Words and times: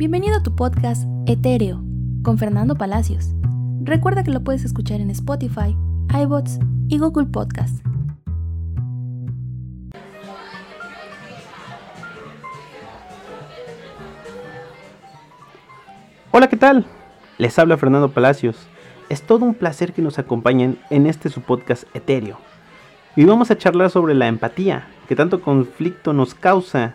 Bienvenido 0.00 0.38
a 0.38 0.42
tu 0.42 0.56
podcast 0.56 1.04
Etéreo 1.26 1.84
con 2.22 2.38
Fernando 2.38 2.74
Palacios. 2.74 3.34
Recuerda 3.82 4.24
que 4.24 4.30
lo 4.30 4.42
puedes 4.42 4.64
escuchar 4.64 4.98
en 4.98 5.10
Spotify, 5.10 5.76
iBots 6.18 6.58
y 6.88 6.96
Google 6.96 7.26
Podcast. 7.26 7.84
Hola, 16.30 16.48
¿qué 16.48 16.56
tal? 16.56 16.86
Les 17.36 17.58
habla 17.58 17.76
Fernando 17.76 18.10
Palacios. 18.10 18.56
Es 19.10 19.20
todo 19.20 19.44
un 19.44 19.52
placer 19.52 19.92
que 19.92 20.00
nos 20.00 20.18
acompañen 20.18 20.78
en 20.88 21.06
este 21.06 21.28
su 21.28 21.42
podcast 21.42 21.84
etéreo. 21.94 22.38
Y 23.16 23.26
vamos 23.26 23.50
a 23.50 23.58
charlar 23.58 23.90
sobre 23.90 24.14
la 24.14 24.28
empatía, 24.28 24.88
que 25.08 25.14
tanto 25.14 25.42
conflicto 25.42 26.14
nos 26.14 26.32
causa 26.32 26.94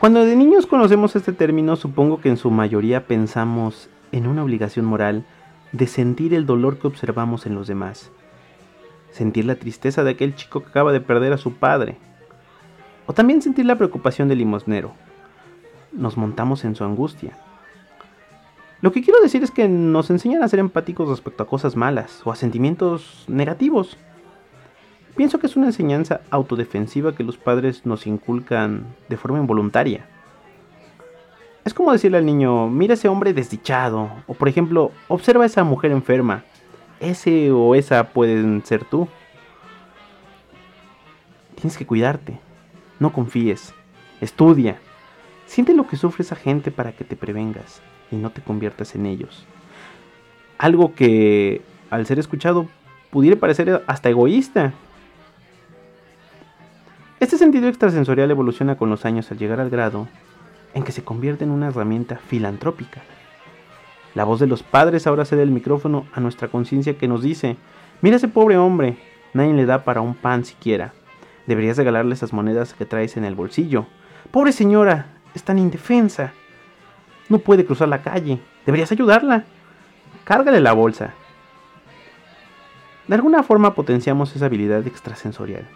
cuando 0.00 0.24
de 0.24 0.36
niños 0.36 0.66
conocemos 0.66 1.16
este 1.16 1.32
término, 1.32 1.74
supongo 1.74 2.20
que 2.20 2.28
en 2.28 2.36
su 2.36 2.50
mayoría 2.50 3.06
pensamos 3.06 3.90
en 4.12 4.26
una 4.26 4.44
obligación 4.44 4.86
moral 4.86 5.24
de 5.72 5.86
sentir 5.86 6.34
el 6.34 6.46
dolor 6.46 6.78
que 6.78 6.86
observamos 6.86 7.46
en 7.46 7.54
los 7.54 7.66
demás, 7.66 8.10
sentir 9.10 9.44
la 9.44 9.56
tristeza 9.56 10.04
de 10.04 10.12
aquel 10.12 10.34
chico 10.34 10.62
que 10.62 10.68
acaba 10.68 10.92
de 10.92 11.00
perder 11.00 11.32
a 11.32 11.38
su 11.38 11.54
padre, 11.54 11.96
o 13.06 13.12
también 13.12 13.42
sentir 13.42 13.66
la 13.66 13.76
preocupación 13.76 14.28
del 14.28 14.38
limosnero. 14.38 14.92
Nos 15.92 16.16
montamos 16.16 16.64
en 16.64 16.76
su 16.76 16.84
angustia. 16.84 17.36
Lo 18.80 18.92
que 18.92 19.02
quiero 19.02 19.20
decir 19.20 19.42
es 19.42 19.50
que 19.50 19.66
nos 19.68 20.10
enseñan 20.10 20.44
a 20.44 20.48
ser 20.48 20.60
empáticos 20.60 21.08
respecto 21.08 21.42
a 21.42 21.48
cosas 21.48 21.74
malas 21.74 22.22
o 22.24 22.30
a 22.30 22.36
sentimientos 22.36 23.24
negativos. 23.26 23.98
Pienso 25.18 25.40
que 25.40 25.48
es 25.48 25.56
una 25.56 25.66
enseñanza 25.66 26.20
autodefensiva 26.30 27.12
que 27.12 27.24
los 27.24 27.36
padres 27.36 27.84
nos 27.84 28.06
inculcan 28.06 28.86
de 29.08 29.16
forma 29.16 29.40
involuntaria. 29.40 30.06
Es 31.64 31.74
como 31.74 31.90
decirle 31.90 32.18
al 32.18 32.24
niño, 32.24 32.68
mira 32.68 32.94
ese 32.94 33.08
hombre 33.08 33.34
desdichado, 33.34 34.12
o 34.28 34.34
por 34.34 34.48
ejemplo, 34.48 34.92
observa 35.08 35.42
a 35.42 35.46
esa 35.48 35.64
mujer 35.64 35.90
enferma. 35.90 36.44
Ese 37.00 37.50
o 37.50 37.74
esa 37.74 38.10
pueden 38.10 38.64
ser 38.64 38.84
tú. 38.84 39.08
Tienes 41.56 41.76
que 41.76 41.84
cuidarte, 41.84 42.38
no 43.00 43.12
confíes, 43.12 43.74
estudia, 44.20 44.78
siente 45.46 45.74
lo 45.74 45.88
que 45.88 45.96
sufre 45.96 46.22
esa 46.22 46.36
gente 46.36 46.70
para 46.70 46.92
que 46.92 47.02
te 47.02 47.16
prevengas 47.16 47.82
y 48.12 48.16
no 48.16 48.30
te 48.30 48.40
conviertas 48.40 48.94
en 48.94 49.04
ellos. 49.04 49.44
Algo 50.58 50.94
que, 50.94 51.60
al 51.90 52.06
ser 52.06 52.20
escuchado, 52.20 52.68
pudiera 53.10 53.36
parecer 53.36 53.82
hasta 53.88 54.10
egoísta, 54.10 54.74
este 57.20 57.36
sentido 57.36 57.68
extrasensorial 57.68 58.30
evoluciona 58.30 58.76
con 58.76 58.90
los 58.90 59.04
años 59.04 59.30
al 59.30 59.38
llegar 59.38 59.58
al 59.60 59.70
grado 59.70 60.06
en 60.74 60.84
que 60.84 60.92
se 60.92 61.02
convierte 61.02 61.44
en 61.44 61.50
una 61.50 61.68
herramienta 61.68 62.16
filantrópica. 62.16 63.02
La 64.14 64.24
voz 64.24 64.38
de 64.38 64.46
los 64.46 64.62
padres 64.62 65.06
ahora 65.06 65.24
cede 65.24 65.42
el 65.42 65.50
micrófono 65.50 66.06
a 66.12 66.20
nuestra 66.20 66.48
conciencia 66.48 66.96
que 66.96 67.08
nos 67.08 67.22
dice, 67.22 67.56
mira 68.02 68.16
ese 68.16 68.28
pobre 68.28 68.56
hombre, 68.56 68.98
nadie 69.34 69.52
le 69.52 69.66
da 69.66 69.84
para 69.84 70.00
un 70.00 70.14
pan 70.14 70.44
siquiera. 70.44 70.92
Deberías 71.46 71.76
regalarle 71.76 72.14
esas 72.14 72.32
monedas 72.32 72.74
que 72.74 72.84
traes 72.84 73.16
en 73.16 73.24
el 73.24 73.34
bolsillo. 73.34 73.86
Pobre 74.30 74.52
señora, 74.52 75.06
es 75.34 75.42
tan 75.42 75.58
indefensa. 75.58 76.32
No 77.28 77.38
puede 77.38 77.64
cruzar 77.64 77.88
la 77.88 78.02
calle. 78.02 78.38
Deberías 78.64 78.92
ayudarla. 78.92 79.44
Cárgale 80.24 80.60
la 80.60 80.72
bolsa. 80.72 81.14
De 83.06 83.14
alguna 83.14 83.42
forma 83.42 83.74
potenciamos 83.74 84.36
esa 84.36 84.46
habilidad 84.46 84.86
extrasensorial. 84.86 85.66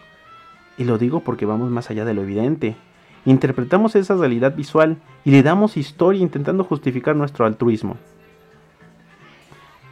Y 0.78 0.84
lo 0.84 0.98
digo 0.98 1.20
porque 1.20 1.46
vamos 1.46 1.70
más 1.70 1.90
allá 1.90 2.04
de 2.04 2.14
lo 2.14 2.22
evidente. 2.22 2.76
Interpretamos 3.24 3.94
esa 3.94 4.16
realidad 4.16 4.54
visual 4.54 4.96
y 5.24 5.30
le 5.30 5.42
damos 5.42 5.76
historia 5.76 6.22
intentando 6.22 6.64
justificar 6.64 7.14
nuestro 7.14 7.46
altruismo. 7.46 7.96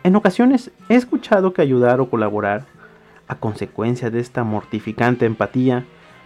En 0.03 0.17
ocasiones 0.17 0.71
he 0.89 0.95
escuchado 0.95 1.53
que 1.53 1.63
ayudar 1.63 2.01
o 2.01 2.09
colaborar, 2.09 2.65
a 3.29 3.37
consecuencia 3.37 4.11
de 4.11 4.19
esta 4.19 4.43
mortificante 4.43 5.27
empatía, 5.27 5.85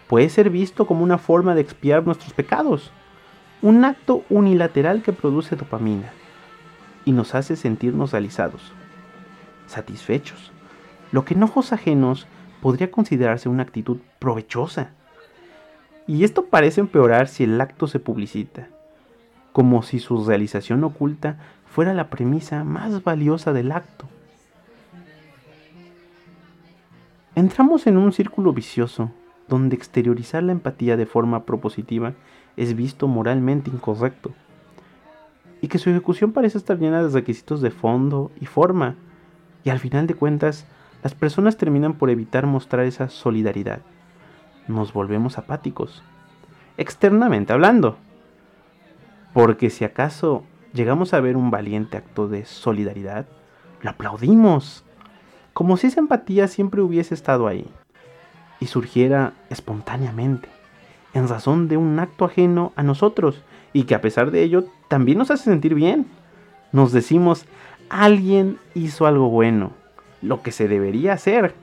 puede 0.09 0.29
ser 0.29 0.49
visto 0.49 0.87
como 0.87 1.03
una 1.03 1.19
forma 1.19 1.55
de 1.55 1.61
expiar 1.61 2.07
nuestros 2.07 2.33
pecados, 2.33 2.93
un 3.61 3.85
acto 3.85 4.23
unilateral 4.31 5.03
que 5.03 5.13
produce 5.13 5.57
dopamina 5.57 6.13
y 7.05 7.13
nos 7.13 7.35
hace 7.35 7.57
sentirnos 7.57 8.13
realizados, 8.13 8.73
satisfechos, 9.67 10.53
lo 11.13 11.25
que 11.25 11.35
en 11.35 11.43
ojos 11.43 11.73
ajenos 11.73 12.27
podría 12.65 12.91
considerarse 12.91 13.51
una 13.51 13.63
actitud 13.63 13.99
provechosa. 14.19 14.93
Y 16.07 16.25
esto 16.25 16.47
parece 16.47 16.81
empeorar 16.81 17.29
si 17.29 17.45
el 17.45 17.61
acto 17.61 17.87
se 17.87 18.01
publicita, 18.01 18.69
como 19.53 19.83
si 19.83 19.99
su 19.99 20.25
realización 20.25 20.83
oculta 20.83 21.37
fuera 21.67 21.93
la 21.93 22.09
premisa 22.09 22.65
más 22.65 23.05
valiosa 23.05 23.53
del 23.53 23.71
acto. 23.71 24.07
Entramos 27.35 27.87
en 27.87 27.99
un 27.99 28.15
círculo 28.15 28.55
vicioso 28.55 29.11
donde 29.47 29.77
exteriorizar 29.77 30.43
la 30.43 30.53
empatía 30.53 30.97
de 30.97 31.05
forma 31.05 31.45
propositiva 31.45 32.15
es 32.57 32.75
visto 32.75 33.09
moralmente 33.09 33.69
incorrecto 33.69 34.33
y 35.61 35.69
que 35.69 35.79
su 35.79 35.91
ejecución 35.91 36.33
parece 36.33 36.57
estar 36.57 36.79
llena 36.79 37.03
de 37.03 37.11
requisitos 37.11 37.61
de 37.61 37.71
fondo 37.71 38.31
y 38.41 38.47
forma 38.47 38.95
y 39.65 39.69
al 39.69 39.81
final 39.81 40.07
de 40.07 40.15
cuentas 40.15 40.65
las 41.05 41.15
personas 41.15 41.59
terminan 41.59 41.93
por 41.93 42.09
evitar 42.09 42.47
mostrar 42.47 42.87
esa 42.87 43.11
solidaridad. 43.11 43.81
Nos 44.69 44.95
volvemos 44.95 45.37
apáticos, 45.37 46.03
externamente 46.79 47.53
hablando. 47.53 47.99
Porque 49.35 49.69
si 49.69 49.85
acaso 49.85 50.45
llegamos 50.73 51.13
a 51.13 51.21
ver 51.21 51.37
un 51.37 51.51
valiente 51.51 51.99
acto 51.99 52.27
de 52.27 52.47
solidaridad, 52.47 53.27
lo 53.83 53.91
aplaudimos, 53.91 54.83
como 55.53 55.77
si 55.77 55.89
esa 55.89 56.01
empatía 56.01 56.49
siempre 56.49 56.81
hubiese 56.81 57.13
estado 57.13 57.49
ahí 57.49 57.69
y 58.59 58.67
surgiera 58.67 59.35
espontáneamente, 59.51 60.49
en 61.13 61.29
razón 61.29 61.69
de 61.69 61.77
un 61.77 61.99
acto 61.99 62.25
ajeno 62.25 62.73
a 62.77 62.83
nosotros 62.83 63.43
y 63.75 63.85
que 63.85 63.95
a 63.95 64.01
pesar 64.01 64.31
de 64.31 64.43
ello 64.43 64.65
también 64.89 65.19
nos 65.19 65.31
hace 65.31 65.45
sentir 65.45 65.75
bien. 65.75 66.07
Nos 66.73 66.93
decimos, 66.93 67.45
alguien 67.91 68.59
hizo 68.75 69.07
algo 69.07 69.29
bueno 69.29 69.84
lo 70.25 70.43
que 70.43 70.53
se 70.53 70.69
debería 70.69 71.13
hacer, 71.13 71.55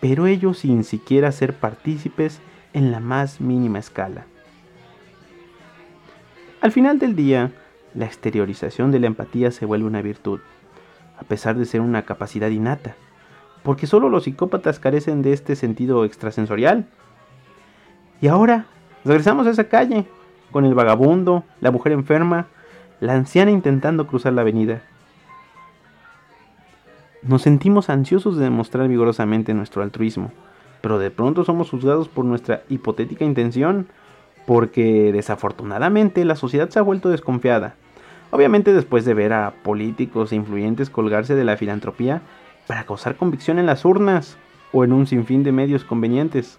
pero 0.00 0.26
ellos 0.26 0.58
sin 0.58 0.84
siquiera 0.84 1.32
ser 1.32 1.54
partícipes 1.54 2.40
en 2.72 2.90
la 2.90 3.00
más 3.00 3.40
mínima 3.40 3.78
escala. 3.78 4.26
Al 6.60 6.72
final 6.72 6.98
del 6.98 7.16
día, 7.16 7.50
la 7.94 8.06
exteriorización 8.06 8.90
de 8.92 9.00
la 9.00 9.08
empatía 9.08 9.50
se 9.50 9.66
vuelve 9.66 9.86
una 9.86 10.02
virtud, 10.02 10.40
a 11.18 11.24
pesar 11.24 11.56
de 11.56 11.66
ser 11.66 11.80
una 11.80 12.02
capacidad 12.02 12.48
innata, 12.48 12.96
porque 13.62 13.86
solo 13.86 14.08
los 14.08 14.24
psicópatas 14.24 14.78
carecen 14.78 15.22
de 15.22 15.32
este 15.32 15.56
sentido 15.56 16.04
extrasensorial. 16.04 16.86
Y 18.20 18.28
ahora, 18.28 18.66
regresamos 19.04 19.46
a 19.46 19.50
esa 19.50 19.64
calle, 19.64 20.06
con 20.50 20.64
el 20.64 20.74
vagabundo, 20.74 21.44
la 21.60 21.70
mujer 21.70 21.92
enferma, 21.92 22.46
la 23.00 23.14
anciana 23.14 23.50
intentando 23.50 24.06
cruzar 24.06 24.32
la 24.32 24.42
avenida. 24.42 24.82
Nos 27.22 27.42
sentimos 27.42 27.88
ansiosos 27.88 28.36
de 28.36 28.42
demostrar 28.42 28.88
vigorosamente 28.88 29.54
nuestro 29.54 29.84
altruismo, 29.84 30.32
pero 30.80 30.98
de 30.98 31.12
pronto 31.12 31.44
somos 31.44 31.70
juzgados 31.70 32.08
por 32.08 32.24
nuestra 32.24 32.64
hipotética 32.68 33.24
intención, 33.24 33.86
porque 34.44 35.12
desafortunadamente 35.12 36.24
la 36.24 36.34
sociedad 36.34 36.68
se 36.70 36.80
ha 36.80 36.82
vuelto 36.82 37.10
desconfiada. 37.10 37.76
Obviamente 38.32 38.72
después 38.72 39.04
de 39.04 39.14
ver 39.14 39.32
a 39.34 39.54
políticos 39.62 40.32
e 40.32 40.36
influyentes 40.36 40.90
colgarse 40.90 41.36
de 41.36 41.44
la 41.44 41.56
filantropía 41.56 42.22
para 42.66 42.84
causar 42.84 43.14
convicción 43.14 43.60
en 43.60 43.66
las 43.66 43.84
urnas 43.84 44.36
o 44.72 44.82
en 44.82 44.92
un 44.92 45.06
sinfín 45.06 45.44
de 45.44 45.52
medios 45.52 45.84
convenientes. 45.84 46.58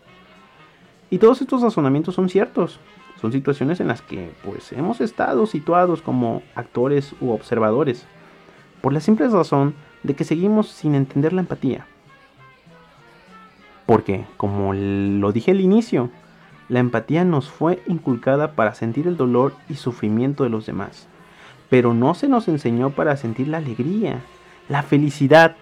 Y 1.09 1.17
todos 1.17 1.41
estos 1.41 1.61
razonamientos 1.61 2.15
son 2.15 2.29
ciertos. 2.29 2.79
Son 3.19 3.33
situaciones 3.33 3.81
en 3.81 3.89
las 3.89 4.01
que 4.01 4.31
pues 4.45 4.71
hemos 4.71 5.01
estado 5.01 5.45
situados 5.45 6.01
como 6.01 6.41
actores 6.55 7.15
u 7.19 7.31
observadores. 7.31 8.05
Por 8.81 8.93
la 8.93 9.01
simple 9.01 9.27
razón 9.27 9.73
de 10.03 10.13
que 10.15 10.23
seguimos 10.23 10.69
sin 10.69 10.95
entender 10.95 11.33
la 11.33 11.41
empatía. 11.41 11.87
Porque, 13.85 14.25
como 14.37 14.73
lo 14.73 15.31
dije 15.31 15.51
al 15.51 15.61
inicio, 15.61 16.09
la 16.69 16.79
empatía 16.79 17.25
nos 17.25 17.49
fue 17.49 17.81
inculcada 17.87 18.53
para 18.53 18.73
sentir 18.73 19.07
el 19.07 19.17
dolor 19.17 19.53
y 19.69 19.75
sufrimiento 19.75 20.43
de 20.43 20.49
los 20.49 20.65
demás, 20.65 21.07
pero 21.69 21.93
no 21.93 22.13
se 22.13 22.27
nos 22.27 22.47
enseñó 22.47 22.91
para 22.91 23.17
sentir 23.17 23.47
la 23.47 23.57
alegría, 23.57 24.21
la 24.69 24.83
felicidad. 24.83 25.55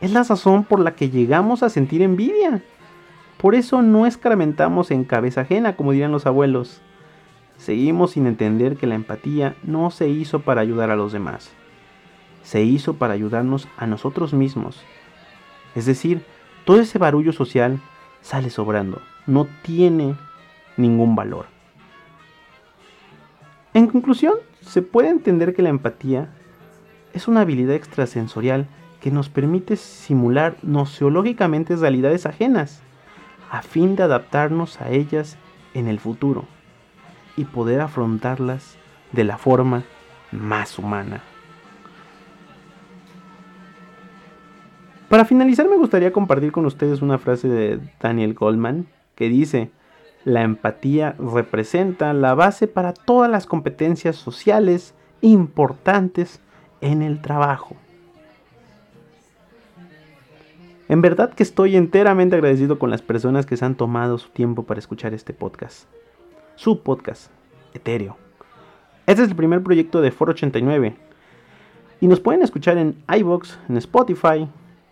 Es 0.00 0.12
la 0.12 0.22
razón 0.22 0.64
por 0.64 0.80
la 0.80 0.94
que 0.94 1.10
llegamos 1.10 1.62
a 1.62 1.68
sentir 1.68 2.00
envidia. 2.00 2.62
Por 3.36 3.54
eso 3.54 3.82
no 3.82 4.06
escarmentamos 4.06 4.90
en 4.90 5.04
cabeza 5.04 5.42
ajena, 5.42 5.76
como 5.76 5.92
dirían 5.92 6.12
los 6.12 6.26
abuelos. 6.26 6.80
Seguimos 7.58 8.12
sin 8.12 8.26
entender 8.26 8.76
que 8.76 8.86
la 8.86 8.94
empatía 8.94 9.54
no 9.62 9.90
se 9.90 10.08
hizo 10.08 10.40
para 10.40 10.62
ayudar 10.62 10.90
a 10.90 10.96
los 10.96 11.12
demás, 11.12 11.52
se 12.42 12.62
hizo 12.62 12.94
para 12.94 13.14
ayudarnos 13.14 13.68
a 13.76 13.86
nosotros 13.86 14.32
mismos. 14.32 14.82
Es 15.74 15.86
decir, 15.86 16.24
todo 16.64 16.80
ese 16.80 16.98
barullo 16.98 17.32
social 17.32 17.80
sale 18.20 18.50
sobrando, 18.50 19.00
no 19.26 19.46
tiene 19.62 20.16
ningún 20.76 21.14
valor. 21.14 21.46
En 23.72 23.86
conclusión, 23.86 24.34
se 24.60 24.82
puede 24.82 25.08
entender 25.08 25.54
que 25.54 25.62
la 25.62 25.68
empatía 25.68 26.30
es 27.12 27.28
una 27.28 27.42
habilidad 27.42 27.74
extrasensorial 27.74 28.68
que 29.00 29.10
nos 29.10 29.28
permite 29.28 29.76
simular 29.76 30.56
noceológicamente 30.62 31.76
realidades 31.76 32.26
ajenas, 32.26 32.82
a 33.50 33.62
fin 33.62 33.96
de 33.96 34.02
adaptarnos 34.02 34.80
a 34.80 34.90
ellas 34.90 35.36
en 35.74 35.88
el 35.88 35.98
futuro 35.98 36.44
y 37.36 37.44
poder 37.44 37.80
afrontarlas 37.80 38.76
de 39.12 39.24
la 39.24 39.38
forma 39.38 39.84
más 40.30 40.78
humana. 40.78 41.22
Para 45.10 45.24
finalizar 45.24 45.68
me 45.68 45.76
gustaría 45.76 46.12
compartir 46.12 46.52
con 46.52 46.66
ustedes 46.66 47.02
una 47.02 47.18
frase 47.18 47.48
de 47.48 47.80
Daniel 48.00 48.32
Goldman 48.32 48.86
que 49.16 49.28
dice, 49.28 49.72
la 50.24 50.42
empatía 50.42 51.16
representa 51.18 52.12
la 52.12 52.36
base 52.36 52.68
para 52.68 52.92
todas 52.92 53.28
las 53.28 53.44
competencias 53.44 54.14
sociales 54.14 54.94
importantes 55.20 56.40
en 56.80 57.02
el 57.02 57.20
trabajo. 57.20 57.74
En 60.88 61.02
verdad 61.02 61.34
que 61.34 61.42
estoy 61.42 61.74
enteramente 61.74 62.36
agradecido 62.36 62.78
con 62.78 62.90
las 62.90 63.02
personas 63.02 63.46
que 63.46 63.56
se 63.56 63.64
han 63.64 63.74
tomado 63.74 64.16
su 64.16 64.28
tiempo 64.28 64.62
para 64.62 64.78
escuchar 64.78 65.12
este 65.12 65.32
podcast. 65.32 65.88
Su 66.54 66.84
podcast, 66.84 67.32
Etéreo. 67.74 68.16
Este 69.08 69.24
es 69.24 69.28
el 69.30 69.34
primer 69.34 69.60
proyecto 69.64 70.02
de 70.02 70.12
Foro 70.12 70.30
89. 70.30 70.94
Y 72.00 72.06
nos 72.06 72.20
pueden 72.20 72.42
escuchar 72.42 72.78
en 72.78 72.94
iBox, 73.08 73.58
en 73.68 73.76
Spotify 73.76 74.48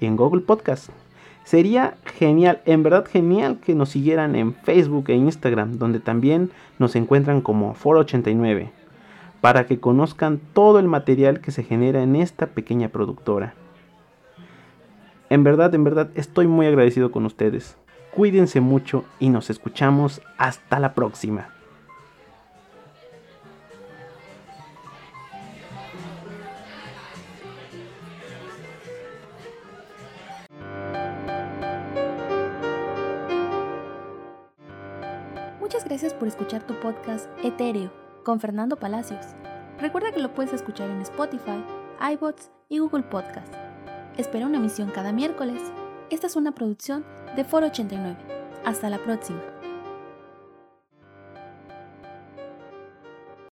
en 0.06 0.16
Google 0.16 0.42
Podcast. 0.42 0.90
Sería 1.44 1.96
genial, 2.04 2.60
en 2.66 2.82
verdad 2.82 3.06
genial 3.06 3.58
que 3.64 3.74
nos 3.74 3.88
siguieran 3.88 4.36
en 4.36 4.54
Facebook 4.54 5.06
e 5.08 5.14
Instagram, 5.14 5.78
donde 5.78 5.98
también 5.98 6.50
nos 6.78 6.94
encuentran 6.94 7.40
como 7.40 7.74
Foro 7.74 8.00
89, 8.00 8.70
para 9.40 9.66
que 9.66 9.80
conozcan 9.80 10.40
todo 10.52 10.78
el 10.78 10.88
material 10.88 11.40
que 11.40 11.50
se 11.50 11.64
genera 11.64 12.02
en 12.02 12.16
esta 12.16 12.48
pequeña 12.48 12.88
productora. 12.90 13.54
En 15.30 15.44
verdad, 15.44 15.74
en 15.74 15.84
verdad, 15.84 16.10
estoy 16.14 16.46
muy 16.46 16.66
agradecido 16.66 17.10
con 17.10 17.24
ustedes. 17.26 17.76
Cuídense 18.14 18.60
mucho 18.60 19.04
y 19.18 19.28
nos 19.28 19.50
escuchamos 19.50 20.20
hasta 20.38 20.78
la 20.80 20.94
próxima. 20.94 21.57
Muchas 35.68 35.84
gracias 35.84 36.14
por 36.14 36.26
escuchar 36.26 36.66
tu 36.66 36.80
podcast 36.80 37.28
Etéreo 37.44 37.92
con 38.24 38.40
Fernando 38.40 38.76
Palacios. 38.76 39.20
Recuerda 39.78 40.12
que 40.12 40.18
lo 40.18 40.32
puedes 40.32 40.54
escuchar 40.54 40.88
en 40.88 41.02
Spotify, 41.02 41.62
iBots 42.12 42.50
y 42.70 42.78
Google 42.78 43.02
Podcast. 43.02 43.52
Espera 44.16 44.46
una 44.46 44.56
emisión 44.56 44.90
cada 44.90 45.12
miércoles. 45.12 45.60
Esta 46.08 46.26
es 46.26 46.36
una 46.36 46.52
producción 46.52 47.04
de 47.36 47.44
Foro 47.44 47.66
89. 47.66 48.16
Hasta 48.64 48.88
la 48.88 48.96
próxima. 48.96 49.42